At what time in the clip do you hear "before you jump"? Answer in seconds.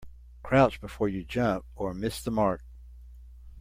0.81-1.63